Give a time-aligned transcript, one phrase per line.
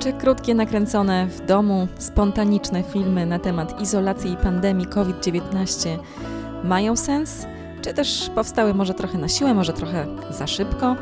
[0.00, 5.98] Czy krótkie, nakręcone w domu, spontaniczne filmy na temat izolacji i pandemii COVID-19
[6.64, 7.46] mają sens?
[7.82, 10.96] Czy też powstały może trochę na siłę, może trochę za szybko?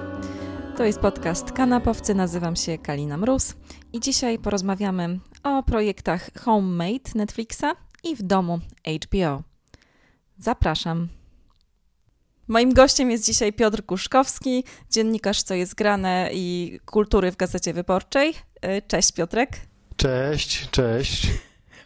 [0.77, 3.54] To jest podcast Kanapowcy, nazywam się Kalina Mróz
[3.92, 8.58] i dzisiaj porozmawiamy o projektach Homemade Netflixa i w domu
[9.05, 9.42] HBO.
[10.38, 11.08] Zapraszam.
[12.48, 18.34] Moim gościem jest dzisiaj Piotr Kuszkowski, dziennikarz Co jest grane i kultury w Gazecie Wyborczej.
[18.66, 19.51] E, cześć Piotrek.
[19.97, 21.29] Cześć, cześć.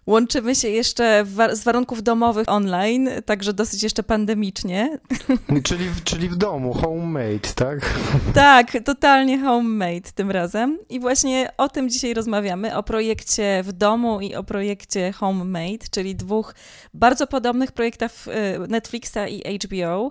[0.07, 4.99] Łączymy się jeszcze wa z warunków domowych online, także dosyć jeszcze pandemicznie.
[5.65, 7.95] Czyli, czyli w domu, homemade, tak?
[8.35, 10.79] Tak, totalnie homemade tym razem.
[10.89, 16.17] I właśnie o tym dzisiaj rozmawiamy, o projekcie w domu i o projekcie homemade, czyli
[16.17, 16.55] dwóch
[16.95, 20.11] bardzo podobnych projektach e, Netflixa i HBO.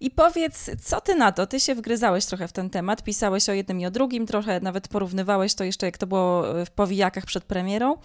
[0.00, 1.46] I powiedz, co ty na to?
[1.46, 4.88] Ty się wgryzałeś trochę w ten temat, pisałeś o jednym i o drugim, trochę nawet
[4.88, 7.96] porównywałeś to jeszcze, jak to było w powijakach przed premierą.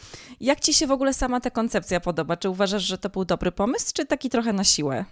[0.41, 2.37] Jak ci się w ogóle sama ta koncepcja podoba?
[2.37, 5.05] Czy uważasz, że to był dobry pomysł, czy taki trochę na siłę?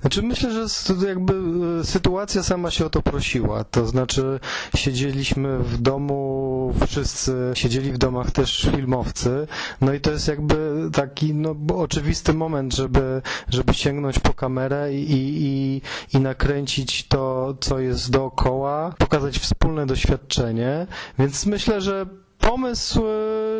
[0.00, 0.66] Znaczy myślę, że
[1.08, 1.34] jakby
[1.80, 3.64] e, sytuacja sama się o to prosiła.
[3.64, 4.40] To znaczy
[4.76, 9.46] siedzieliśmy w domu, wszyscy siedzieli w domach też filmowcy.
[9.80, 15.06] No i to jest jakby taki no, oczywisty moment, żeby, żeby sięgnąć po kamerę i,
[15.10, 15.82] i,
[16.16, 20.86] i nakręcić to, co jest dookoła, pokazać wspólne doświadczenie.
[21.18, 22.06] Więc myślę, że
[22.38, 23.02] pomysł,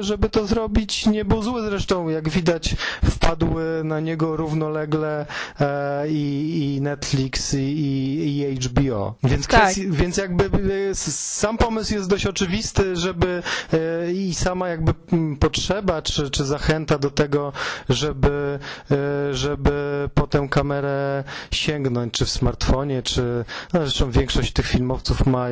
[0.00, 1.62] żeby to zrobić, nie był zły.
[1.62, 5.26] Zresztą, jak widać, wpadły na niego równolegle
[5.60, 9.14] e, i, i Netflix, i, i HBO.
[9.22, 9.60] Więc, tak.
[9.60, 10.44] kwestii, więc jakby
[10.90, 13.42] e, sam pomysł jest dość oczywisty, żeby
[14.14, 14.94] i sama jakby
[15.40, 17.52] potrzeba, czy, czy zachęta do tego,
[17.88, 18.58] żeby,
[19.32, 25.46] żeby po tę kamerę sięgnąć, czy w smartfonie, czy no zresztą większość tych filmowców ma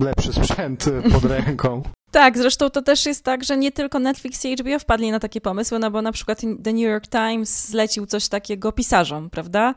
[0.00, 1.82] lepszy sprzęt pod ręką.
[2.10, 5.40] Tak, zresztą to też jest tak, że nie tylko Netflix i HBO wpadli na takie
[5.40, 9.74] pomysły, no bo na przykład The New York Times zlecił coś takiego pisarzom, prawda?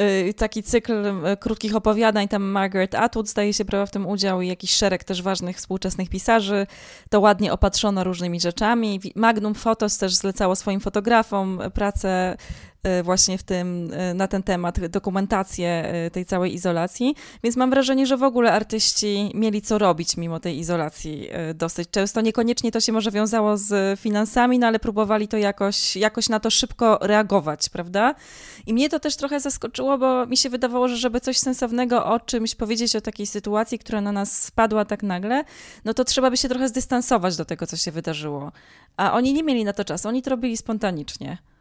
[0.00, 4.42] Y, taki cykl y, krótkich opowiadań, tam Margaret Atwood zdaje się brała w tym udział
[4.42, 6.66] i jakiś szereg też ważnych współczesnych pisarzy.
[7.10, 9.00] To ładnie opatrzono różnymi rzeczami.
[9.14, 12.36] Magnum Photos też zlecało swoim fotografom pracę
[13.02, 18.06] właśnie w tym, y, na ten temat, dokumentację y, tej całej izolacji, więc mam wrażenie,
[18.06, 22.20] że w ogóle artyści mieli co robić mimo tej izolacji dosyć często.
[22.20, 26.50] Niekoniecznie to się może wiązało z finansami, no ale próbowali to jakoś, jakoś na to
[26.50, 28.14] szybko reagować, prawda?
[28.66, 32.20] I mnie to też trochę zaskoczyło, bo mi się wydawało, że żeby coś sensownego o
[32.20, 35.44] czymś powiedzieć, o takiej sytuacji, która na nas spadła tak nagle,
[35.84, 38.52] no to trzeba by się trochę zdystansować do tego, co się wydarzyło.
[38.96, 41.51] A oni nie mieli na to czasu, oni to robili spontanicznie.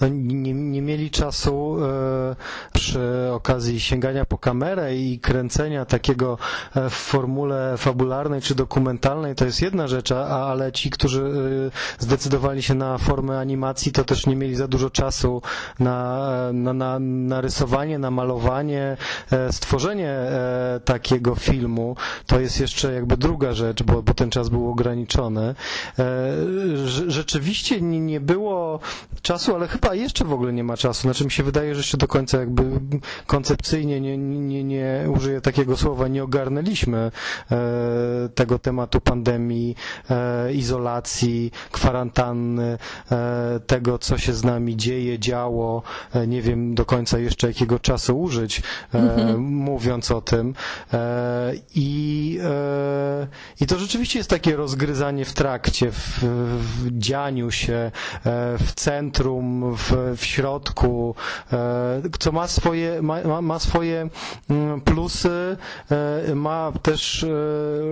[0.00, 2.36] No, nie, nie, mieli czasu e,
[2.72, 6.38] przy okazji sięgania po kamerę i kręcenia takiego
[6.74, 12.02] e, w formule fabularnej czy dokumentalnej, to jest jedna rzecz, a, ale ci, którzy e,
[12.02, 15.42] zdecydowali się na formę animacji, to też nie mieli za dużo czasu
[15.78, 18.96] na, na, na, na rysowanie, na malowanie,
[19.30, 21.96] e, stworzenie e, takiego filmu.
[22.26, 25.54] To jest jeszcze jakby druga rzecz, bo, bo ten czas był ograniczony.
[25.98, 26.04] E,
[27.06, 28.80] rzeczywiście nie, nie było
[29.22, 31.02] czasu, ale chyba jeszcze w ogóle nie ma czasu.
[31.02, 32.80] Znaczy mi się wydaje, że jeszcze do końca jakby
[33.26, 37.10] koncepcyjnie nie, nie, nie użyję takiego słowa, nie ogarnęliśmy
[37.50, 37.58] e,
[38.34, 39.76] tego tematu pandemii,
[40.10, 42.78] e, izolacji, kwarantanny,
[43.12, 45.82] e, tego, co się z nami dzieje, działo.
[46.26, 49.40] Nie wiem do końca jeszcze jakiego czasu użyć, mhm.
[49.40, 50.54] mówiąc o tym.
[51.74, 52.38] I,
[53.60, 56.18] I to rzeczywiście jest takie rozgryzanie w trakcie, w,
[56.58, 57.90] w dzianiu się,
[58.58, 61.14] w centrum centrum, w, w środku,
[61.52, 64.08] e, co ma swoje, ma, ma swoje
[64.50, 65.56] mm, plusy,
[65.90, 67.28] e, ma też e,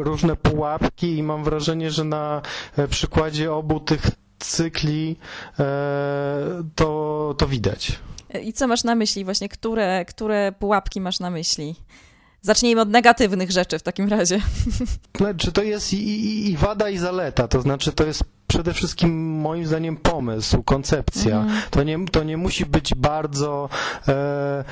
[0.02, 2.42] różne pułapki i mam wrażenie, że na
[2.90, 5.16] przykładzie obu tych cykli
[6.74, 7.98] to, to widać.
[8.42, 9.48] I co masz na myśli właśnie?
[9.48, 11.74] Które, które pułapki masz na myśli?
[12.42, 14.40] Zacznijmy od negatywnych rzeczy w takim razie.
[15.18, 17.48] Znaczy, to jest i, i, i wada, i zaleta.
[17.48, 21.40] To znaczy, to jest przede wszystkim moim zdaniem pomysł, koncepcja.
[21.40, 21.62] Mhm.
[21.70, 23.68] To, nie, to nie musi być bardzo
[24.08, 24.64] e, e,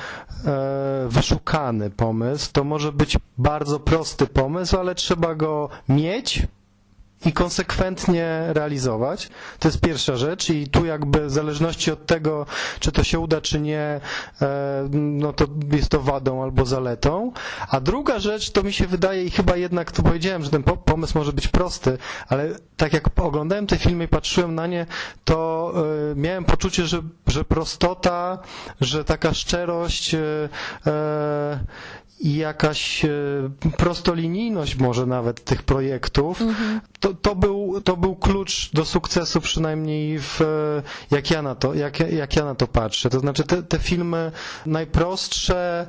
[1.07, 6.47] wyszukany pomysł, to może być bardzo prosty pomysł, ale trzeba go mieć,
[7.25, 9.29] i konsekwentnie realizować.
[9.59, 12.45] To jest pierwsza rzecz i tu jakby w zależności od tego,
[12.79, 13.99] czy to się uda, czy nie,
[14.41, 17.31] e, no to jest to wadą albo zaletą.
[17.69, 21.17] A druga rzecz, to mi się wydaje i chyba jednak, to powiedziałem, że ten pomysł
[21.17, 21.97] może być prosty,
[22.27, 24.85] ale tak jak oglądałem te filmy i patrzyłem na nie,
[25.23, 25.73] to
[26.11, 28.39] e, miałem poczucie, że, że prostota,
[28.81, 30.19] że taka szczerość e,
[32.23, 33.05] jakaś
[33.77, 36.81] prostolinijność może nawet tych projektów, mhm.
[36.99, 40.39] to, to, był, to był klucz do sukcesu przynajmniej w,
[41.11, 43.09] jak ja na to, jak, jak ja na to patrzę.
[43.09, 44.31] To znaczy te, te filmy
[44.65, 45.87] najprostsze,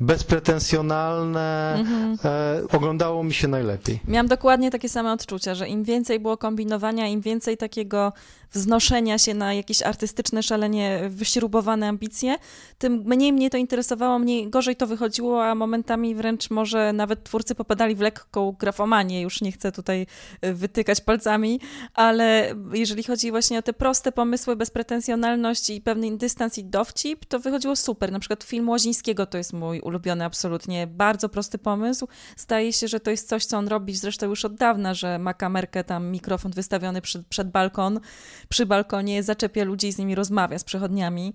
[0.00, 2.18] bezpretensjonalne, mhm.
[2.24, 4.00] e, oglądało mi się najlepiej.
[4.08, 8.12] Miałam dokładnie takie same odczucia, że im więcej było kombinowania, im więcej takiego
[8.52, 12.36] wznoszenia się na jakieś artystyczne, szalenie wyśrubowane ambicje,
[12.78, 17.54] tym mniej mnie to interesowało, mniej gorzej to wychodziło, a momentami wręcz może nawet twórcy
[17.54, 19.20] popadali w lekką grafomanię.
[19.20, 20.06] Już nie chcę tutaj
[20.40, 21.60] e, wytykać palcami,
[21.94, 27.38] ale jeżeli chodzi właśnie o te proste pomysły, bezpretensjonalność i pewny dystans i dowcip, to
[27.38, 28.12] wychodziło super.
[28.12, 30.86] Na przykład film Łozińskiego to jest mój ulubiony absolutnie.
[30.86, 32.08] Bardzo prosty pomysł.
[32.36, 35.34] Zdaje się, że to jest coś, co on robi zresztą już od dawna, że ma
[35.34, 38.00] kamerkę, tam mikrofon wystawiony przed, przed balkon,
[38.48, 41.32] przy balkonie, zaczepia ludzi i z nimi rozmawia, z przechodniami.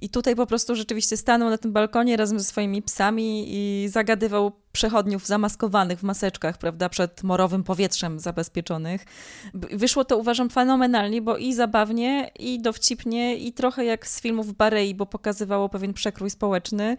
[0.00, 4.52] I tutaj po prostu rzeczywiście stanął na tym balkonie razem ze swoimi psami i zagadywał
[4.72, 9.04] przechodniów zamaskowanych w maseczkach, prawda, przed morowym powietrzem zabezpieczonych.
[9.54, 14.94] Wyszło to uważam fenomenalnie, bo i zabawnie, i dowcipnie, i trochę jak z filmów Barei,
[14.94, 16.96] bo pokazywało pewien przekrój społeczny.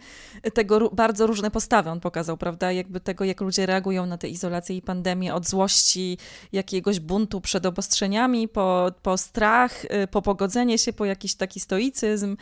[0.54, 4.76] Tego bardzo różne postawy on pokazał, prawda, jakby tego, jak ludzie reagują na tę izolację
[4.76, 6.18] i pandemię, od złości,
[6.52, 12.36] jakiegoś buntu przed obostrzeniami, po, po strach, y, po pogodzenie się, po jakiś taki stoicyzm,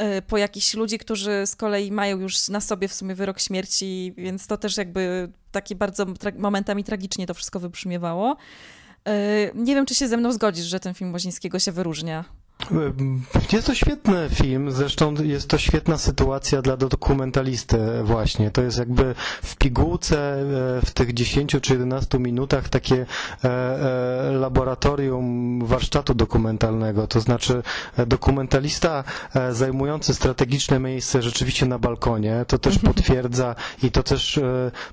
[0.00, 4.14] y, po jakichś ludzi, którzy z kolei mają już na sobie w sumie wyrok śmierci,
[4.16, 8.36] więc to też jakby takie bardzo tra momentami tragicznie to wszystko wybrzmiewało.
[9.04, 9.12] E,
[9.54, 12.24] nie wiem, czy się ze mną zgodzisz, że ten film Wozińskiego się wyróżnia.
[13.52, 18.50] Jest to świetny film, zresztą jest to świetna sytuacja dla dokumentalisty właśnie.
[18.50, 20.44] To jest jakby w pigułce e,
[20.86, 23.06] w tych 10 czy 11 minutach takie
[23.44, 27.06] e, e, laboratorium warsztatu dokumentalnego.
[27.06, 27.62] To znaczy
[28.06, 29.04] dokumentalista
[29.50, 32.94] zajmujący strategiczne miejsce rzeczywiście na balkonie, to też mhm.
[32.94, 34.40] potwierdza i to też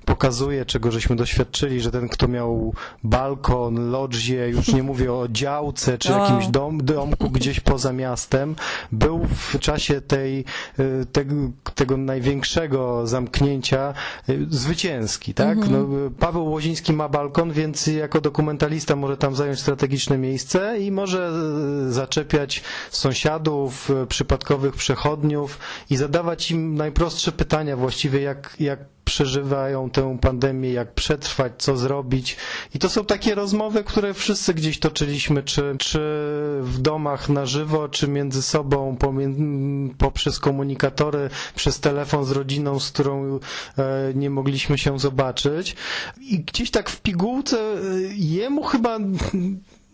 [0.04, 2.74] pokazuje, czego żeśmy doświadczyli, że ten, kto miał
[3.04, 8.54] balkon, lodzie, już nie mówię o działce czy jakimś dom, domku gdzieś poza miastem,
[8.92, 10.44] był w czasie tej,
[10.78, 11.34] y, tego,
[11.74, 13.94] tego największego zamknięcia
[14.28, 15.58] y, zwycięski, tak?
[15.58, 15.72] Mhm.
[15.72, 21.30] No, Paweł Łoziński ma balkon, więc jako dokumentalista może tam zająć strategiczne miejsce i może
[21.88, 25.58] y, zaczepiać sąsiadów, przypadkowych przechodniów
[25.90, 32.36] i zadawać im najprostsze pytania właściwie, jak, jak przeżywają tę pandemię, jak przetrwać, co zrobić.
[32.74, 35.98] I to są takie rozmowy, które wszyscy gdzieś toczyliśmy, czy, czy
[36.62, 38.96] w domach na żywo, czy między sobą
[39.98, 43.38] poprzez komunikatory, przez telefon z rodziną, z którą
[43.78, 45.76] e, nie mogliśmy się zobaczyć.
[46.20, 47.78] I gdzieś tak w pigułce e,
[48.14, 48.98] jemu chyba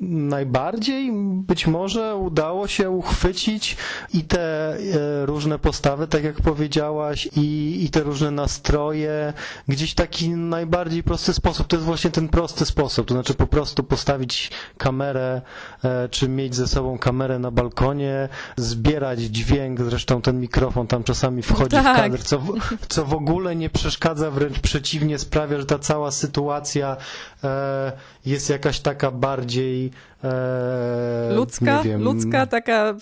[0.02, 1.12] najbardziej
[1.46, 3.76] być może udało się uchwycić
[4.14, 4.78] i te e,
[5.26, 9.32] różne postawy, tak jak powiedziałaś, i, i te różne nastroje,
[9.68, 11.66] gdzieś taki najbardziej prosty sposób.
[11.66, 15.42] To jest właśnie ten prosty sposób, to znaczy po prostu postawić kamerę,
[15.84, 21.42] e, czy mieć ze sobą kamerę na balkonie, zbierać dźwięk, zresztą ten mikrofon tam czasami
[21.42, 21.96] wchodzi tak.
[21.96, 22.60] w kadr, co w,
[22.94, 26.96] co w ogóle nie przeszkadza, wręcz przeciwnie sprawia, że ta cała sytuacja
[27.44, 27.92] e,
[28.26, 29.91] jest jakaś taka bardziej
[30.24, 32.94] e, ludzka, ludzka, taka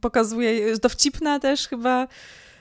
[0.00, 2.06] pokazuje, dowcipna też chyba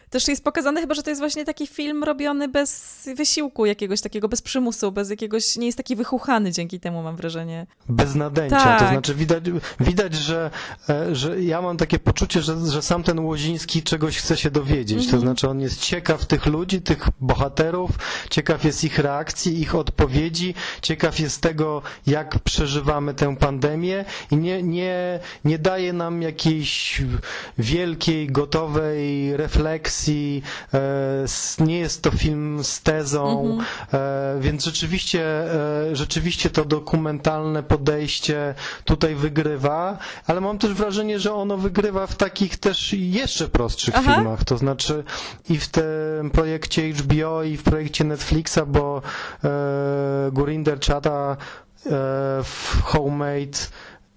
[0.09, 4.29] też jest pokazane chyba, że to jest właśnie taki film robiony bez wysiłku jakiegoś takiego,
[4.29, 7.67] bez przymusu, bez jakiegoś, nie jest taki wychuchany dzięki temu, mam wrażenie.
[7.89, 8.79] Bez nadęcia, tak.
[8.79, 9.43] to znaczy widać,
[9.79, 10.51] widać że,
[10.89, 14.97] e, że ja mam takie poczucie, że, że sam ten Łoziński czegoś chce się dowiedzieć,
[14.97, 15.21] to mhm.
[15.21, 17.91] znaczy on jest ciekaw tych ludzi, tych bohaterów,
[18.29, 24.63] ciekaw jest ich reakcji, ich odpowiedzi, ciekaw jest tego, jak przeżywamy tę pandemię i nie,
[24.63, 27.01] nie, nie daje nam jakiejś
[27.57, 30.43] wielkiej, gotowej refleksji, akcji,
[31.59, 33.65] e, nie jest to film z tezą, mhm.
[33.93, 41.33] E, więc rzeczywiście, e, rzeczywiście to dokumentalne podejście tutaj wygrywa, ale mam też wrażenie, że
[41.33, 44.15] ono wygrywa w takich też jeszcze prostszych Aha.
[44.15, 45.03] filmach, to znaczy
[45.49, 49.01] i w tym projekcie HBO i w projekcie Netflixa, bo
[50.31, 51.37] Gurinder Chata
[52.43, 53.59] w Homemade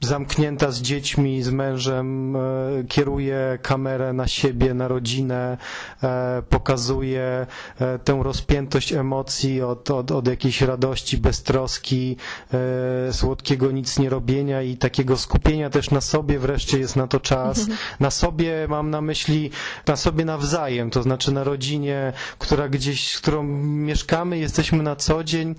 [0.03, 2.41] zamknięta z dziećmi, z mężem, e,
[2.89, 5.59] kieruje kamerę na siebie, na rodzinę,
[6.03, 7.47] e, pokazuje
[7.81, 12.17] e, tę rozpiętość emocji od, od, od jakiejś radości, beztroski,
[13.11, 17.59] słodkiego nic nie robienia i takiego skupienia też na sobie, wreszcie jest na to czas.
[17.59, 17.79] Mhm.
[18.01, 19.51] Na sobie mam na myśli,
[19.87, 25.25] na sobie nawzajem, to znaczy na rodzinie, która gdzieś, z którą mieszkamy, jesteśmy na co
[25.25, 25.55] dzień,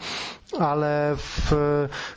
[0.60, 1.52] ale w,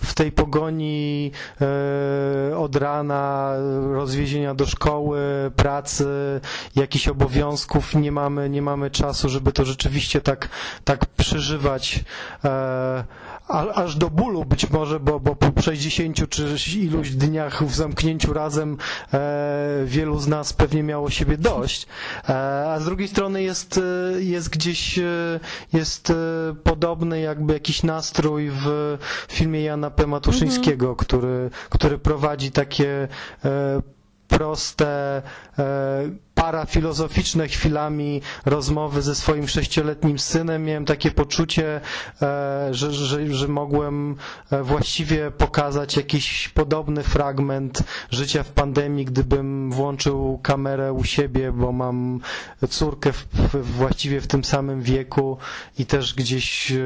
[0.01, 1.31] w tej pogoni
[1.61, 2.16] e,
[2.57, 3.53] od rana,
[3.93, 5.21] rozwiezienia do szkoły,
[5.57, 6.07] pracy,
[6.77, 10.49] jakichś obowiązków, nie mamy, nie mamy czasu, żeby to rzeczywiście tak,
[10.85, 12.05] tak przeżywać
[13.49, 18.77] aż do bólu być może, bo, bo po 60 czy iluś dniach w zamknięciu razem
[19.13, 21.87] e, wielu z nas pewnie miało siebie dość,
[22.29, 25.41] e, a z drugiej strony jest, e, jest gdzieś e,
[25.73, 26.15] jest e,
[26.65, 30.07] podobny jakby jakiś nastrój w filmie Jana P.
[30.07, 30.97] Matuszyńskiego, mhm.
[30.97, 33.09] który, który prowadzi takie
[34.29, 35.23] proste
[36.37, 40.65] parafilozoficzne chwilami rozmowy ze swoim sześcioletnim synem.
[40.65, 41.81] Miałem takie poczucie,
[42.23, 44.17] e, że, że, że mogłem
[44.51, 51.73] e, właściwie pokazać jakiś podobny fragment życia w pandemii, gdybym włączył kamerę u siebie, bo
[51.73, 52.21] mam
[52.69, 55.39] córkę w, w, właściwie w tym samym wieku
[55.79, 56.77] i też gdzieś e,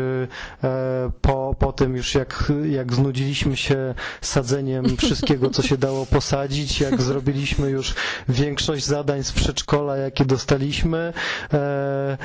[1.20, 7.02] po, po tym już jak, jak znudziliśmy się sadzeniem wszystkiego, co się dało posadzić, jak
[7.02, 7.94] zrobiliśmy już
[8.28, 11.12] większość zadań z przedszkola, jakie dostaliśmy.
[11.52, 12.18] E,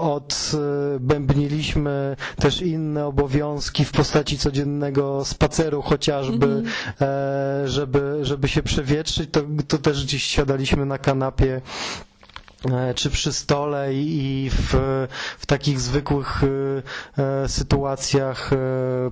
[0.00, 7.04] odbębniliśmy też inne obowiązki w postaci codziennego spaceru chociażby, mm -hmm.
[7.64, 11.60] żeby, żeby się przewietrzyć, to, to też gdzieś siadaliśmy na kanapie E,
[12.94, 14.74] czy przy stole i w,
[15.38, 16.40] w takich zwykłych
[17.18, 18.56] e, sytuacjach e,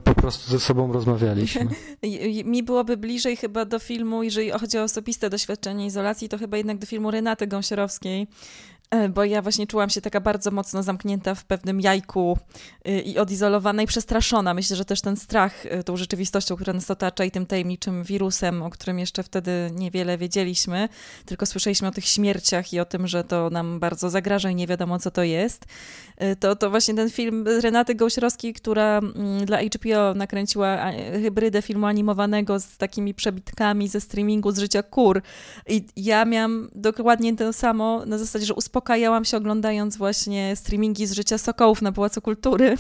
[0.04, 1.69] po prostu ze sobą rozmawialiśmy.
[2.45, 6.78] Mi byłoby bliżej chyba do filmu, jeżeli chodzi o osobiste doświadczenie izolacji, to chyba jednak
[6.78, 8.70] do filmu Renaty Gąsiorowskiej, E,
[9.15, 12.39] bo ja właśnie czułam się taka bardzo mocno zamknięta w pewnym jajku
[12.89, 14.55] y, i odizolowana i przestraszona.
[14.55, 18.63] Myślę, że też ten strach y, tą rzeczywistością, która nas otacza i tym tajemniczym wirusem,
[18.63, 20.89] o którym jeszcze wtedy niewiele wiedzieliśmy,
[21.27, 24.67] tylko słyszeliśmy o tych śmierciach i o tym, że to nam bardzo zagraża i nie
[24.67, 25.65] wiadomo, co to jest.
[26.41, 30.93] To, to właśnie ten film Renaty Gąsiorowskiej, która mm, dla HBO nakręciła
[31.23, 35.23] hybrydę filmu animowanego z takimi przebitkami ze streamingu z życia kur.
[35.69, 41.07] I ja miałam dokładnie to samo na zasadzie, że uspokojałam uspokajałam się oglądając właśnie streamingi
[41.07, 42.77] z życia Sokołów na Pałacu Kultury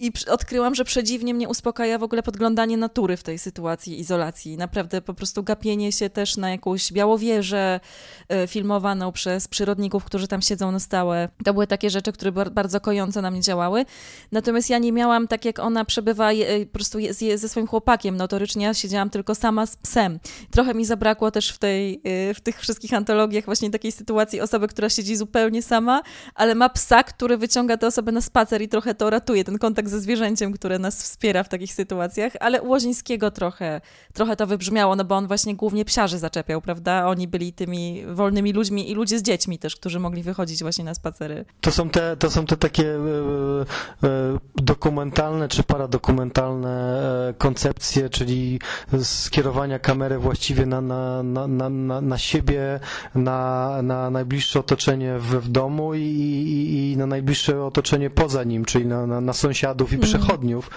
[0.00, 4.56] i odkryłam, że przedziwnie mnie uspokaja w ogóle podglądanie natury w tej sytuacji izolacji.
[4.56, 7.80] Naprawdę po prostu gapienie się też na jakąś białowieżę
[8.28, 11.28] e, filmowaną przez przyrodników, którzy tam siedzą na stałe.
[11.44, 13.84] To były takie rzeczy, które bardzo kojąco na mnie działały.
[14.32, 16.98] Natomiast ja nie miałam, tak jak ona przebywa e, po prostu
[17.34, 20.18] ze swoim chłopakiem, notorycznie ja siedziałam tylko sama z psem.
[20.50, 24.68] Trochę mi zabrakło też w, tej, e, w tych wszystkich antologiach właśnie takiej sytuacji osoby,
[24.68, 26.02] która siedzi zupełnie zupełnie sama,
[26.34, 29.88] ale ma psa, który wyciąga tę osobę na spacer i trochę to ratuje, ten kontakt
[29.88, 33.80] ze zwierzęciem, które nas wspiera w takich sytuacjach, ale u Łozińskiego trochę,
[34.12, 37.06] trochę to wybrzmiało, no bo on właśnie głównie psiarzy zaczepiał, prawda?
[37.06, 40.94] Oni byli tymi wolnymi ludźmi i ludzie z dziećmi też, którzy mogli wychodzić właśnie na
[40.94, 41.44] spacery.
[41.60, 48.60] To są te, to są te takie e, e, dokumentalne czy paradokumentalne e, koncepcje, czyli
[49.02, 52.80] skierowania kamery właściwie na, na, na, na, na siebie,
[53.14, 58.64] na, na najbliższe otoczenie w, w domu i, i, i, na najbliższe otoczenie poza nim,
[58.64, 60.12] czyli na, na, na sąsiadów i mhm.
[60.12, 60.70] przechodniów.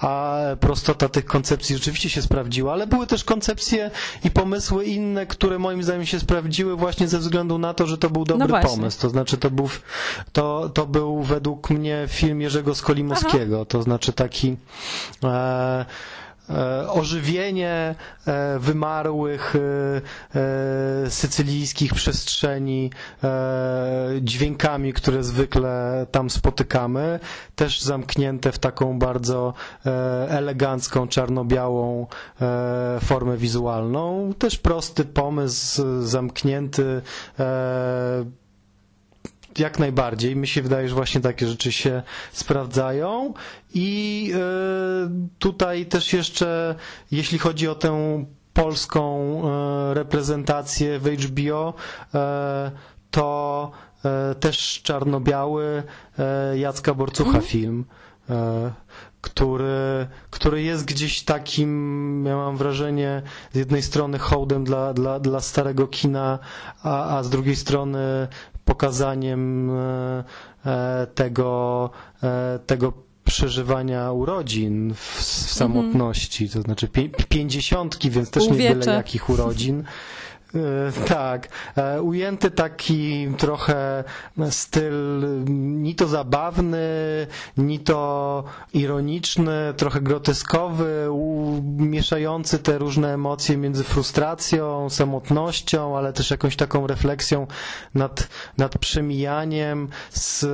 [0.00, 3.90] A prostota tych koncepcji rzeczywiście się sprawdziła, ale były też koncepcje
[4.24, 8.10] i pomysły inne, które moim zdaniem się sprawdziły właśnie ze względu na to, że to
[8.10, 9.00] był dobry no pomysł.
[9.00, 9.68] To znaczy to był,
[10.32, 13.56] to, to był według mnie film Jerzego Skolimowskiego.
[13.56, 13.64] Aha.
[13.68, 14.56] To znaczy taki
[15.24, 15.84] E,
[16.88, 17.94] ożywienie
[18.26, 22.90] e, wymarłych e, sycylijskich przestrzeni
[24.20, 27.20] dźwiękami, które zwykle tam spotykamy,
[27.54, 29.54] też zamknięte w taką bardzo
[30.28, 32.06] elegancką, czarno-białą
[33.00, 34.32] formę wizualną.
[34.38, 37.02] Też prosty pomysł, zamknięty
[39.58, 40.36] jak najbardziej.
[40.36, 43.34] Mi się wydaje, że właśnie takie rzeczy się sprawdzają.
[43.74, 44.38] I e,
[45.38, 46.74] tutaj też jeszcze,
[47.10, 51.74] jeśli chodzi o tę polską e, reprezentację w HBO,
[52.14, 52.70] e,
[53.10, 53.70] to
[54.40, 55.82] też czarno-biały
[56.54, 57.42] Jacka Borcucha mm.
[57.42, 57.84] film
[59.22, 65.40] który, który jest gdzieś takim, ja mam wrażenie, z jednej strony hołdem dla, dla, dla
[65.40, 66.38] starego kina,
[66.82, 68.28] a, a z drugiej strony
[68.72, 70.24] pokazaniem e,
[70.66, 71.90] e, tego,
[72.22, 72.92] e, tego
[73.24, 76.88] przeżywania urodzin w, w samotności, to znaczy
[77.28, 79.84] pięćdziesiątki, więc też nie byle jakich urodzin.
[81.06, 81.48] Tak,
[82.02, 84.04] ujęty taki trochę
[84.50, 84.94] styl
[85.46, 86.86] ni to zabawny,
[87.56, 88.44] ni to
[88.74, 91.08] ironiczny, trochę groteskowy,
[91.76, 97.46] mieszający te różne emocje między frustracją, samotnością, ale też jakąś taką refleksją
[97.94, 98.28] nad,
[98.58, 100.44] nad przemijaniem, z,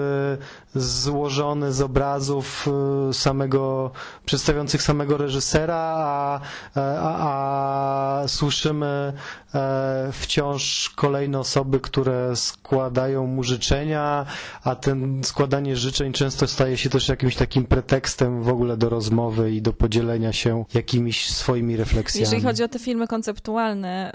[0.75, 2.69] złożony z obrazów
[3.11, 3.91] y, samego,
[4.27, 6.41] przedstawiających samego reżysera, a,
[6.75, 9.13] a, a słyszymy
[9.55, 14.27] e, wciąż kolejne osoby, które składają mu życzenia,
[14.65, 19.53] a ten składanie życzeń często staje się też jakimś takim pretekstem w ogóle do rozmowy
[19.53, 22.23] i do podzielenia się jakimiś swoimi refleksjami.
[22.23, 24.13] Jeżeli chodzi o te filmy konceptualne,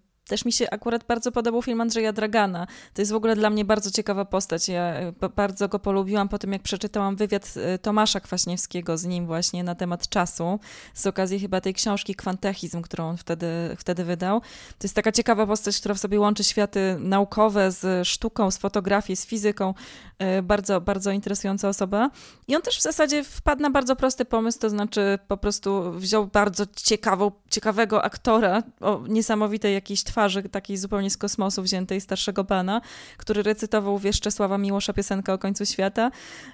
[0.00, 2.66] y, też mi się akurat bardzo podobał film Andrzeja Dragana.
[2.94, 4.68] To jest w ogóle dla mnie bardzo ciekawa postać.
[4.68, 9.26] Ja e, bardzo go polubiłam po tym, jak przeczytałam wywiad e, Tomasza Kwaśniewskiego z nim
[9.26, 10.60] właśnie na temat czasu,
[10.94, 13.46] z okazji chyba tej książki Kwantechizm, którą on wtedy,
[13.78, 14.40] wtedy wydał.
[14.78, 19.16] To jest taka ciekawa postać, która w sobie łączy światy naukowe z sztuką, z fotografią,
[19.16, 19.74] z fizyką.
[20.18, 22.10] E, bardzo, bardzo interesująca osoba.
[22.48, 26.26] I on też w zasadzie wpadł na bardzo prosty pomysł, to znaczy po prostu wziął
[26.26, 32.80] bardzo ciekawą, ciekawego aktora o niesamowitej jakiejś twarzy, takiej zupełnie z kosmosu wziętej, starszego pana,
[33.16, 36.10] który recytował Wieszczesława Miłosza piosenkę o końcu świata,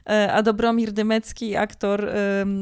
[0.07, 2.11] e, a Dobromir Dymecki, aktor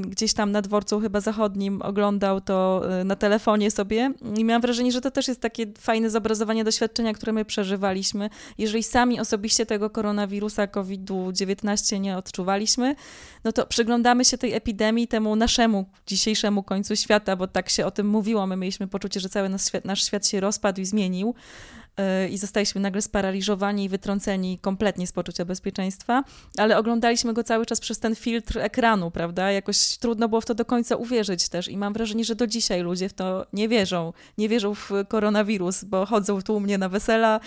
[0.01, 4.13] gdzieś tam na dworcu chyba zachodnim, oglądał to e, na telefonie sobie.
[4.37, 8.31] I miałam wrażenie, że to też jest takie fajne zobrazowanie doświadczenia, które my przeżywaliśmy.
[8.59, 12.95] Jeżeli sami osobiście tego koronawirusa COVID-19 nie odczuwaliśmy,
[13.45, 17.91] no to przyglądamy się tej epidemii, temu naszemu dzisiejszemu końcu świata, bo tak się o
[17.91, 18.47] tym mówiło.
[18.47, 21.35] My mieliśmy poczucie, że cały nasz świat, nasz świat się rozpadł i zmienił
[22.31, 26.25] i zostaliśmy nagle sparaliżowani i wytrąceni kompletnie z poczucia bezpieczeństwa,
[26.59, 29.53] ale oglądaliśmy go cały czas przez ten filtr ekranu, prawda?
[29.53, 32.83] Jakoś trudno było w to do końca uwierzyć też i mam wrażenie, że do dzisiaj
[32.83, 34.13] ludzie w to nie wierzą.
[34.39, 37.41] Nie wierzą w koronawirus, bo chodzą tu u mnie na wesela,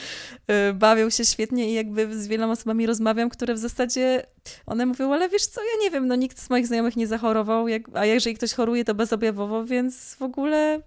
[0.69, 4.25] y, bawią się świetnie i jakby z wieloma osobami rozmawiam, które w zasadzie
[4.65, 7.65] one mówią, ale wiesz co, ja nie wiem, no nikt z moich znajomych nie zachorował,
[7.93, 10.81] a jeżeli ktoś choruje, to bezobjawowo, więc w ogóle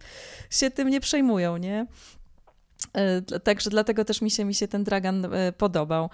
[0.50, 1.86] się tym nie przejmują, nie?
[2.94, 6.10] E, także dlatego też mi się, mi się ten Dragan e, podobał.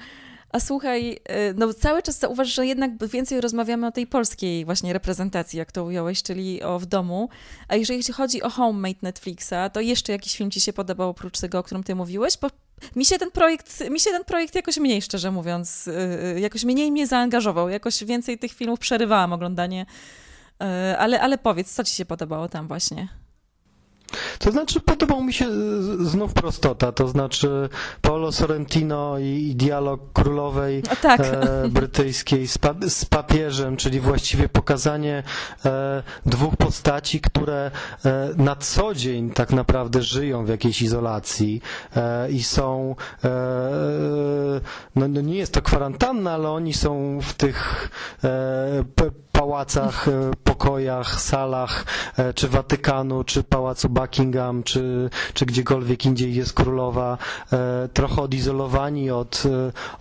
[0.52, 4.92] A słuchaj, e, no cały czas zauważ, że jednak więcej rozmawiamy o tej polskiej właśnie
[4.92, 7.28] reprezentacji, jak to ująłeś, czyli o w domu.
[7.68, 11.58] A jeżeli chodzi o homemade Netflixa, to jeszcze jakiś film ci się podobał oprócz tego,
[11.58, 12.38] o którym ty mówiłeś?
[12.38, 12.48] Bo
[12.96, 15.88] mi się ten projekt, mi się ten projekt jakoś mniej, szczerze mówiąc,
[16.36, 19.86] jakoś mniej mnie zaangażował, jakoś więcej tych filmów przerywałam oglądanie.
[20.98, 23.08] Ale, ale powiedz, co ci się podobało tam właśnie?
[24.38, 25.46] To znaczy, podobał mi się
[26.00, 27.68] znów prostota, to znaczy
[28.00, 31.20] Paolo Sorrentino i, dialog królowej tak.
[31.20, 35.22] e, brytyjskiej z, pa, z, papieżem, czyli właściwie pokazanie
[35.64, 37.70] e, dwóch postaci, które
[38.04, 41.62] e, na co dzień tak naprawdę żyją w jakiejś izolacji
[41.96, 43.30] e, i są, e,
[44.96, 47.88] no, no, nie jest to kwarantanna, ale oni są w tych
[48.24, 48.84] e,
[49.40, 51.84] pałacach, e, pokojach, salach,
[52.16, 57.18] e, czy Watykanu, czy Pałacu Buckingham, czy, czy gdziekolwiek indziej jest królowa,
[57.52, 59.42] e, trochę odizolowani od,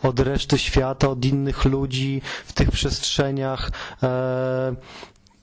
[0.04, 3.72] od reszty świata, od innych ludzi w tych przestrzeniach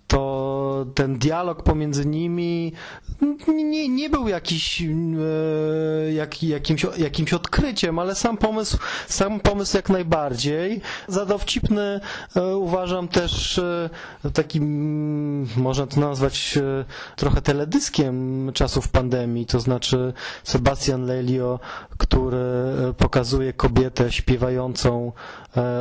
[0.06, 2.72] to ten dialog pomiędzy nimi
[3.48, 9.90] nie, nie był jakiś, e, jak, jakimś, jakimś odkryciem, ale sam pomysł, sam pomysł jak
[9.90, 10.80] najbardziej.
[11.08, 12.00] Za dowcipny
[12.36, 13.90] e, uważam też e,
[14.32, 16.58] takim, można to nazwać
[17.16, 20.12] trochę teledyskiem czasów pandemii, to znaczy
[20.44, 21.60] Sebastian Lelio,
[21.98, 22.36] który
[22.96, 25.12] pokazuje kobietę śpiewającą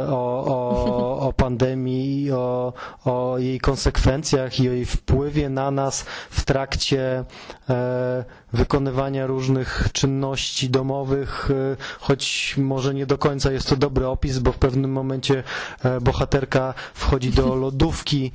[0.09, 2.73] o, o, o pandemii i o,
[3.05, 7.25] o jej konsekwencjach i o jej wpływie na nas w trakcie
[7.69, 14.39] e, wykonywania różnych czynności domowych, e, choć może nie do końca jest to dobry opis,
[14.39, 15.43] bo w pewnym momencie
[15.83, 18.31] e, bohaterka wchodzi do lodówki,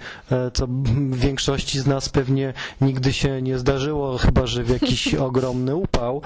[0.54, 5.76] co w większości z nas pewnie nigdy się nie zdarzyło, chyba że w jakiś ogromny
[5.76, 6.22] upał,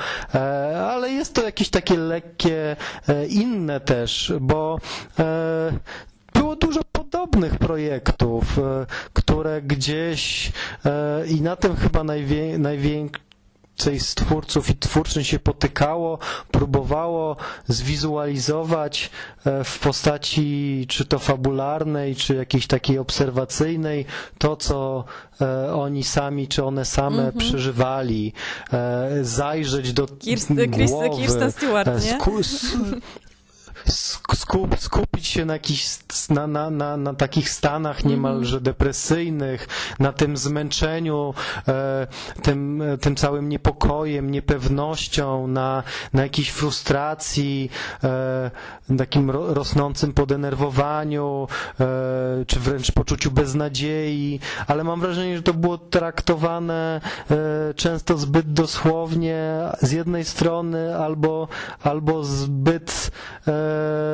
[0.91, 2.77] ale jest to jakieś takie lekkie,
[3.29, 4.79] inne też, bo
[6.35, 10.53] było dużo podobnych projektów, e, które gdzieś
[10.85, 12.59] e, i na tym chyba najwię,
[13.79, 16.19] najwięcej z twórców i twórczyń się potykało,
[16.51, 17.37] próbowało
[17.69, 19.11] zwizualizować
[19.45, 24.07] e, w postaci czy to fabularnej, czy jakiejś takiej obserwacyjnej
[24.39, 25.05] to, co
[25.75, 27.39] oni sami, czy one same mm -hmm.
[27.39, 28.33] przeżywali,
[29.23, 31.11] zajrzeć do Kirsten, głowy.
[31.17, 32.19] Kirsten Stewart, nie?
[34.35, 35.99] skup, skupić się na, jakichś,
[36.31, 41.35] na, na, na, na takich stanach niemalże depresyjnych, na tym zmęczeniu,
[41.69, 42.07] e,
[42.43, 45.83] tym, tym całym niepokojem, niepewnością, na,
[46.13, 47.71] na jakiejś frustracji,
[48.05, 48.51] e,
[48.99, 51.49] takim ro, rosnącym podenerwowaniu,
[51.81, 51.87] e,
[52.47, 59.61] czy wręcz poczuciu beznadziei, ale mam wrażenie, że to było traktowane e, często zbyt dosłownie
[59.81, 61.49] z jednej strony, albo,
[61.83, 63.11] albo zbyt
[63.49, 64.14] e,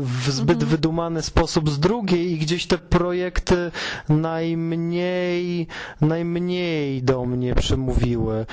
[0.00, 0.70] w zbyt mhm.
[0.70, 3.70] wydumany sposób z drugiej i gdzieś te projekty
[4.08, 5.66] najmniej,
[6.00, 8.46] najmniej do mnie przemówiły.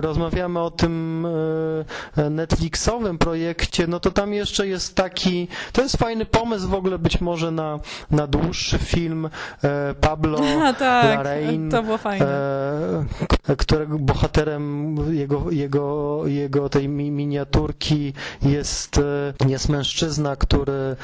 [0.00, 1.26] Rozmawiamy o tym
[2.16, 6.98] e, Netflixowym projekcie, no to tam jeszcze jest taki, to jest fajny pomysł w ogóle
[6.98, 9.30] być może na, na dłuższy film
[9.64, 12.26] e, Pablo A, tak, Larraín, to było fajne.
[13.48, 19.00] E, którego bohaterem jego, jego, jego tej miniaturki jest,
[19.46, 20.96] jest mężczyzna, który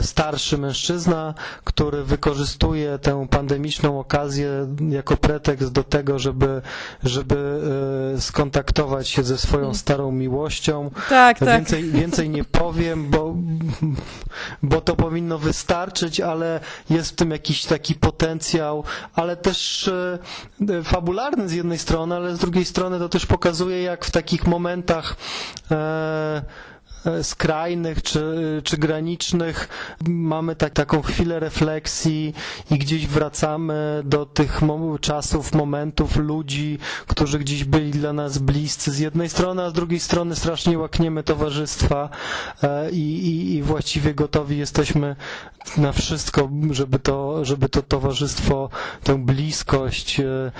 [0.00, 6.62] starszy mężczyzna, który wykorzystuje tę pandemiczną okazję jako pretekst do tego, żeby,
[7.04, 7.60] żeby
[8.18, 10.90] skontaktować się ze swoją starą miłością.
[11.08, 11.48] Tak, tak.
[11.48, 13.34] Więcej, więcej nie powiem, bo,
[14.62, 19.88] bo to powinno wystarczyć, ale jest w tym jakiś taki potencjał, ale też
[20.68, 24.46] e, fabularny z jednej strony, ale z drugiej strony to też pokazuje, jak w takich
[24.46, 25.16] momentach
[25.70, 26.42] e,
[27.22, 28.22] skrajnych czy,
[28.64, 29.68] czy granicznych
[30.08, 32.34] mamy tak, taką chwilę refleksji
[32.70, 34.60] i gdzieś wracamy do tych
[35.00, 40.00] czasów, momentów, ludzi, którzy gdzieś byli dla nas bliscy z jednej strony, a z drugiej
[40.00, 42.08] strony strasznie łakniemy towarzystwa
[42.62, 45.16] e, i, i, i właściwie gotowi jesteśmy
[45.76, 48.70] na wszystko, żeby to, żeby to towarzystwo,
[49.04, 50.52] tę bliskość, e,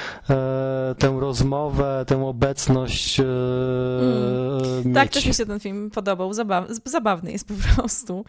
[0.98, 4.84] tę rozmowę, tę obecność mm.
[4.84, 4.94] mieć.
[4.94, 8.24] Tak, też mi się ten film podobał zabaw zabawny jest po prostu.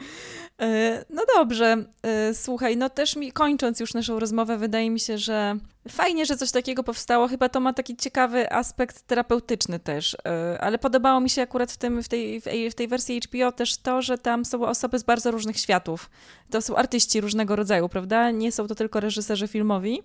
[0.61, 5.17] E, no dobrze, e, słuchaj, no też mi, kończąc już naszą rozmowę, wydaje mi się,
[5.17, 5.57] że
[5.89, 7.27] fajnie, że coś takiego powstało.
[7.27, 11.77] Chyba to ma taki ciekawy aspekt terapeutyczny też, e, ale podobało mi się akurat w,
[11.77, 15.31] tym, w, tej, w tej wersji HBO też to, że tam są osoby z bardzo
[15.31, 16.09] różnych światów.
[16.49, 18.31] To są artyści różnego rodzaju, prawda?
[18.31, 20.01] Nie są to tylko reżyserzy filmowi.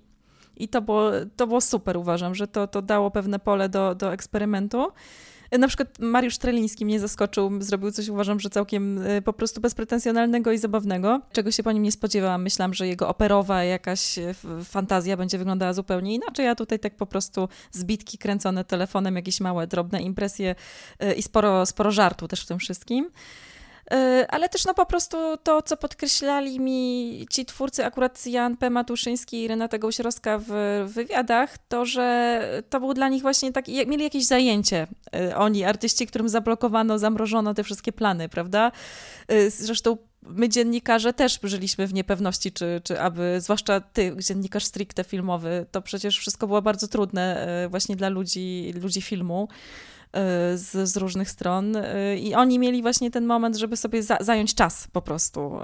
[0.56, 4.12] I to było, to było super, uważam, że to, to dało pewne pole do, do
[4.12, 4.92] eksperymentu.
[5.52, 10.52] Na przykład Mariusz Treliński mnie zaskoczył, zrobił coś, uważam, że całkiem e, po prostu bezpretensjonalnego
[10.52, 12.42] i zabawnego, czego się po nim nie spodziewałam.
[12.42, 17.06] Myślałam, że jego operowa jakaś e, fantazja będzie wyglądała zupełnie inaczej, a tutaj tak po
[17.06, 20.54] prostu zbitki kręcone telefonem, jakieś małe, drobne impresje
[20.98, 23.10] e, i sporo, sporo żartu też w tym wszystkim.
[23.92, 28.70] E, ale też no po prostu to, co podkreślali mi ci twórcy, akurat Jan P.
[28.70, 34.04] Matuszyński i Renata Gąsiorowska w wywiadach, to, że to był dla nich właśnie taki, mieli
[34.04, 38.72] jakieś zajęcie, e, oni, artyści, którym zablokowano, zamrożono te wszystkie plany, prawda?
[39.28, 45.04] E, zresztą my dziennikarze też żyliśmy w niepewności, czy, czy aby, zwłaszcza ty, dziennikarz stricte
[45.04, 49.48] filmowy, to przecież wszystko było bardzo trudne właśnie dla ludzi, ludzi filmu.
[50.14, 54.18] Y, z, z różnych stron y, i oni mieli właśnie ten moment, żeby sobie za,
[54.20, 55.58] zająć czas po prostu,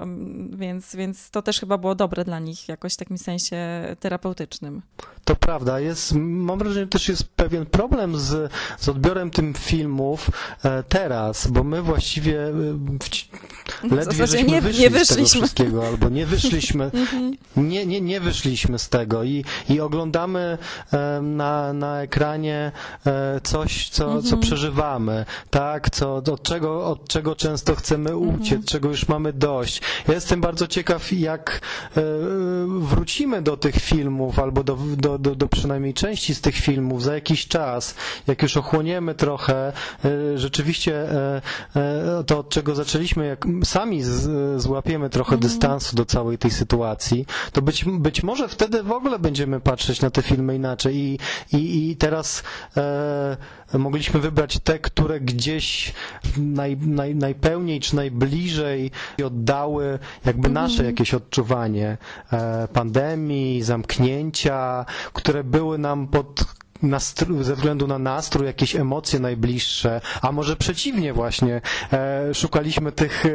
[0.49, 3.57] więc, więc to też chyba było dobre dla nich jakoś w takim sensie
[3.99, 4.81] terapeutycznym.
[5.23, 10.29] To prawda, jest, mam wrażenie, też jest pewien problem z, z odbiorem tym filmów
[10.63, 12.51] e, teraz, bo my właściwie e,
[13.83, 15.25] w, ledwie żeśmy nie, wyszli nie wyszliśmy.
[15.25, 17.37] z tego wszystkiego, albo nie wyszliśmy, mhm.
[17.57, 20.57] nie, nie, nie wyszliśmy z tego i, i oglądamy
[21.21, 22.71] na, na ekranie
[23.05, 28.51] e, coś, co, co mhm przeżywamy, tak, co, od, czego, od czego często chcemy uciec,
[28.51, 28.63] mhm.
[28.63, 29.81] czego już mamy dość.
[30.07, 31.61] Ja jestem bardzo ciekaw, jak
[31.97, 32.01] e,
[32.79, 37.13] wrócimy do tych filmów, albo do, do, do, do przynajmniej części z tych filmów za
[37.13, 37.95] jakiś czas,
[38.27, 39.73] jak już ochłoniemy trochę,
[40.05, 41.41] e, rzeczywiście e,
[42.27, 45.41] to, od czego zaczęliśmy, jak sami z, złapiemy trochę mhm.
[45.41, 50.09] dystansu do całej tej sytuacji, to być, być może wtedy w ogóle będziemy patrzeć na
[50.09, 51.19] te filmy inaczej i,
[51.53, 52.43] i, i teraz
[52.77, 53.37] e,
[53.73, 55.93] mogliśmy wybrać te, które gdzieś
[56.37, 58.91] naj, naj, najpełniej czy najbliżej
[59.25, 60.53] oddały jakby mhm.
[60.53, 61.97] nasze jakieś odczuwanie
[62.33, 66.60] e, pandemii, zamknięcia, które były nam pod
[67.41, 71.61] ze względu na nastrój, jakieś emocje najbliższe, a może przeciwnie właśnie,
[71.93, 73.29] e, szukaliśmy tych, e,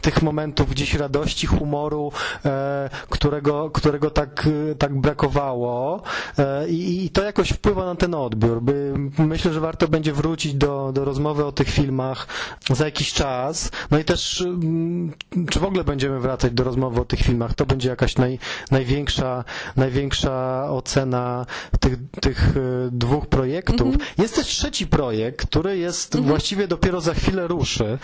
[0.00, 2.12] tych momentów gdzieś radości, humoru,
[2.44, 6.02] e, którego, którego tak, e, tak brakowało
[6.38, 8.62] e, i, to jakoś wpływa na ten odbiór.
[8.62, 12.26] By, myślę, że warto będzie wrócić do, do rozmowy o tych filmach
[12.70, 15.12] za jakiś czas, no i też mm,
[15.50, 18.38] czy w ogóle będziemy wracać do rozmowy o tych filmach, to będzie jakaś naj,
[18.70, 19.44] największa,
[19.76, 21.46] największa ocena
[21.80, 22.54] tych, tych
[22.92, 23.80] dwóch projektów.
[23.80, 23.98] Mhm.
[24.18, 26.30] Jest też trzeci projekt, który jest mhm.
[26.30, 27.98] właściwie dopiero za chwilę ruszy.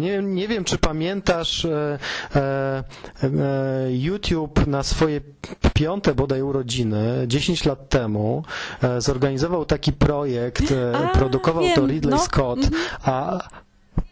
[0.00, 1.66] Nie, nie wiem, czy pamiętasz
[3.90, 5.20] YouTube na swoje
[5.74, 8.44] piąte bodaj urodziny, 10 lat temu,
[8.98, 11.74] zorganizował taki projekt, a, produkował wiem.
[11.74, 12.18] to Ridley no.
[12.18, 12.82] Scott, mhm.
[13.04, 13.38] a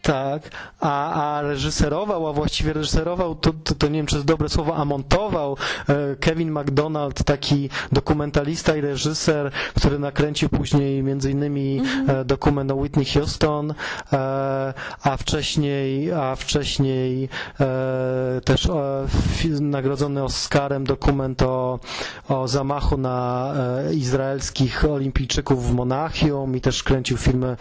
[0.01, 4.49] tak, a, a reżyserował, a właściwie reżyserował, to, to, to, nie wiem, czy jest dobre
[4.49, 5.57] słowo, a montował
[5.89, 12.25] e, Kevin McDonald, taki dokumentalista i reżyser, który nakręcił później między innymi mm-hmm.
[12.25, 13.73] dokument o Whitney Houston,
[14.13, 17.29] e, a wcześniej, a wcześniej
[18.45, 18.67] też
[19.59, 21.79] nagrodzony Oscarem dokument o,
[22.29, 23.53] o zamachu na
[23.93, 27.57] izraelskich olimpijczyków w Monachium i też kręcił filmy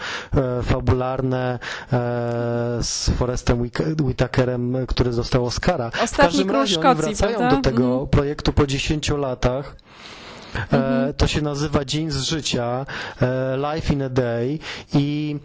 [0.63, 1.59] fabularne
[2.83, 3.71] z Forestem
[4.01, 5.87] Whitakerem, który został Oscara.
[5.87, 7.57] Ostatni w każdym razie Szkocji, oni wracają prawda?
[7.57, 8.09] do tego mhm.
[8.09, 9.77] projektu po 10 latach.
[10.55, 11.15] E, mhm.
[11.15, 12.87] To się nazywa Dzień z życia,
[13.23, 14.59] e, Life in a Day
[14.93, 15.37] i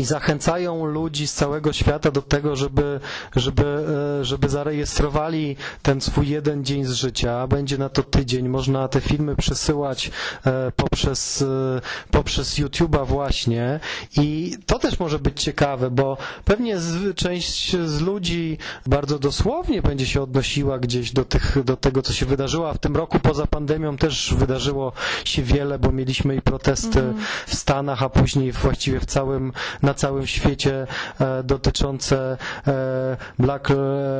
[0.00, 3.00] i zachęcają ludzi z całego świata do tego, żeby,
[3.36, 3.86] żeby,
[4.20, 7.46] e, żeby zarejestrowali ten swój jeden dzień z życia.
[7.46, 8.48] Będzie na to tydzień.
[8.48, 10.10] Można te filmy przesyłać
[10.46, 11.80] e, poprzez, e,
[12.10, 13.80] poprzez YouTube'a właśnie.
[14.16, 20.06] I to też może być ciekawe, bo pewnie z, część z ludzi bardzo dosłownie będzie
[20.06, 23.46] się odnosiła gdzieś do, tych, do tego, co się wydarzyło, a w tym roku poza
[23.46, 24.92] pandemią też wydarzyło
[25.24, 27.16] się wiele, bo mieliśmy i protesty mm.
[27.46, 29.52] w Stanach, a później właściwie w całym
[29.86, 30.86] na całym świecie
[31.20, 33.68] e, dotyczące e, Black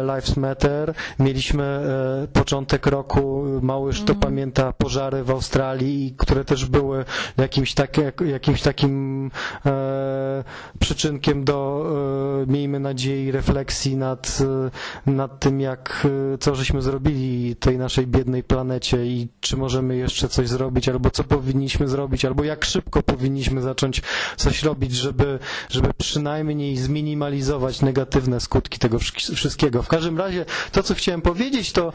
[0.02, 0.94] Lives Matter.
[1.18, 4.20] Mieliśmy e, początek roku, Małyż to mm.
[4.20, 7.04] pamięta, pożary w Australii, które też były
[7.36, 9.30] jakimś, tak, jakimś takim
[10.80, 11.86] przyczynkiem do,
[12.46, 14.38] miejmy nadzieję, refleksji nad,
[15.06, 16.06] nad tym, jak,
[16.40, 21.24] co żeśmy zrobili tej naszej biednej planecie i czy możemy jeszcze coś zrobić, albo co
[21.24, 24.02] powinniśmy zrobić, albo jak szybko powinniśmy zacząć
[24.36, 25.38] coś robić, żeby,
[25.70, 28.98] żeby przynajmniej zminimalizować negatywne skutki tego
[29.34, 29.82] wszystkiego.
[29.82, 31.92] W każdym razie to, co chciałem powiedzieć, to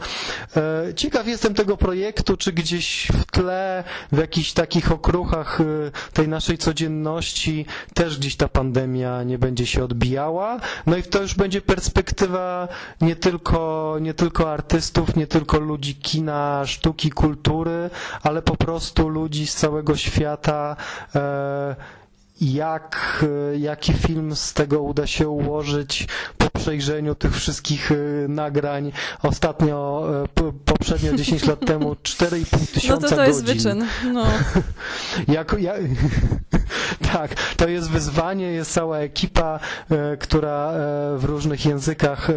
[0.56, 5.64] e, ciekaw jestem tego projektu, czy gdzieś w tle, w jakichś takich okruchach e,
[6.12, 10.60] tej naszej codzienności też gdzieś ta pandemia nie będzie się odbijała.
[10.86, 12.68] No i to już będzie perspektywa
[13.00, 17.90] nie tylko, nie tylko artystów, nie tylko ludzi kina, sztuki, kultury,
[18.22, 20.76] ale po prostu ludzi z całego świata,
[21.14, 21.76] e,
[22.42, 26.06] jak, e, jaki film z tego uda się ułożyć
[26.38, 27.94] po przejrzeniu tych wszystkich e,
[28.28, 28.92] nagrań.
[29.22, 33.00] Ostatnio, e, poprzednio 10 lat temu 4,5 tysiąca godzin.
[33.00, 33.86] No to to jest wyczyn.
[34.12, 34.26] No.
[35.36, 35.80] jak, jak,
[37.12, 39.60] tak, to jest wyzwanie, jest cała ekipa,
[40.20, 40.72] która
[41.16, 42.28] w różnych językach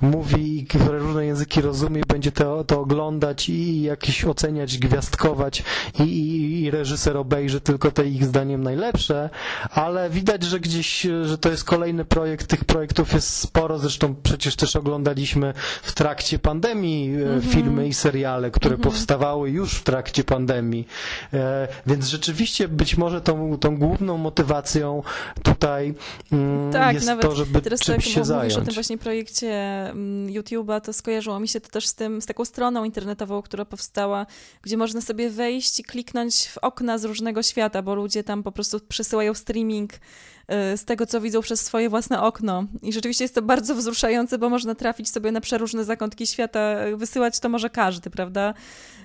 [0.00, 5.62] mówi, która różne języki rozumie, będzie to, to oglądać i jakieś oceniać, gwiazdkować
[5.98, 9.30] i, i, i reżyser obejrzy tylko te ich zdaniem najlepsze,
[9.70, 14.56] ale widać, że gdzieś, że to jest kolejny projekt, tych projektów jest sporo, zresztą przecież
[14.56, 17.52] też oglądaliśmy w trakcie pandemii mm -hmm.
[17.52, 18.84] filmy i seriale, które mm -hmm.
[18.84, 20.86] powstawały już w trakcie pandemii,
[21.32, 25.02] e, więc rzeczywiście być może tą, tą główną motywacją
[25.42, 25.94] tutaj
[26.32, 28.44] mm, tak, jest to, żeby teraz czymś tak, się zająć.
[28.44, 29.50] Mówisz o tym właśnie projekcie
[29.90, 33.64] mm, YouTube'a, to skojarzyło mi się to też z tym, z taką stroną internetową, która
[33.64, 34.26] powstała,
[34.62, 38.52] gdzie można sobie wejść i kliknąć w okna z różnego świata, bo ludzie tam po
[38.52, 42.64] prostu przysyłają odbywają streaming y, z tego, co widzą przez swoje własne okno.
[42.82, 46.76] I rzeczywiście jest to bardzo wzruszające, bo można trafić sobie na przeróżne zakątki świata.
[46.96, 48.54] Wysyłać to może każdy, prawda?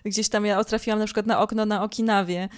[0.05, 2.49] Gdzieś tam ja trafiłam na przykład na okno na Okinawie,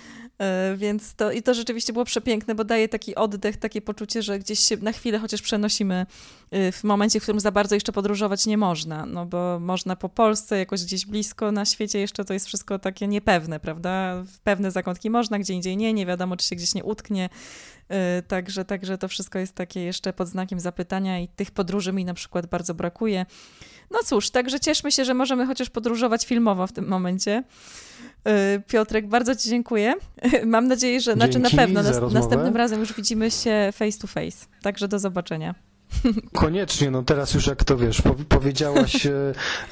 [0.78, 4.60] więc to, i to rzeczywiście było przepiękne, bo daje taki oddech, takie poczucie, że gdzieś
[4.60, 6.06] się na chwilę chociaż przenosimy
[6.54, 10.10] y, w momencie, w którym za bardzo jeszcze podróżować nie można, no bo można po
[10.10, 14.24] Polsce, jakoś gdzieś blisko, na świecie jeszcze to jest wszystko takie niepewne, prawda?
[14.24, 17.30] W pewne zakątki można, gdzie indziej nie, nie wiadomo, czy się gdzieś nie utknie,
[18.28, 22.14] także, także to wszystko jest takie jeszcze pod znakiem zapytania i tych podróży mi na
[22.14, 23.26] przykład bardzo brakuje.
[23.92, 27.44] No cóż, także cieszmy się, że możemy chociaż podróżować filmowo w tym momencie.
[28.58, 29.94] Y, Piotrek, bardzo Ci dziękuję.
[30.46, 34.08] Mam nadzieję, że, Dzięki znaczy na pewno nas, następnym razem już widzimy się face to
[34.08, 34.46] face.
[34.62, 35.56] Także do zobaczenia.
[36.34, 39.12] Koniecznie, no teraz już jak to wiesz, powiedziałaś e,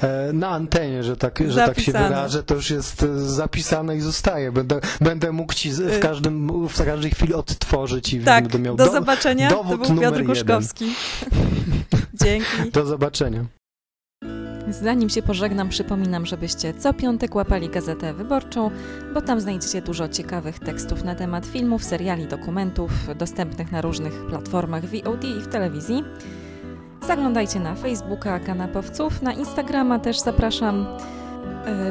[0.00, 4.00] e, na antenie, że tak, że tak się wyrażę, to już jest e, zapisane i
[4.00, 4.52] zostaje.
[4.52, 8.76] Będę, będę mógł ci w, y- każdym, w każdej chwili odtworzyć i tak, będę miał
[8.76, 9.50] do, do zobaczenia.
[9.50, 10.94] Dowód to był Piotr Kuszkowski.
[12.24, 12.70] Dzięki.
[12.72, 13.59] Do zobaczenia.
[14.70, 18.70] Zanim się pożegnam, przypominam, żebyście co piątek łapali Gazetę Wyborczą,
[19.14, 24.84] bo tam znajdziecie dużo ciekawych tekstów na temat filmów, seriali, dokumentów dostępnych na różnych platformach
[24.84, 26.04] VOD i w telewizji.
[27.06, 30.86] Zaglądajcie na Facebooka Kanapowców, na Instagrama też zapraszam.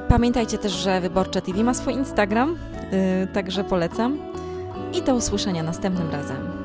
[0.08, 2.56] Pamiętajcie też, że Wyborcze TV ma swój Instagram,
[3.34, 4.18] także polecam.
[4.94, 6.59] I do usłyszenia następnym razem.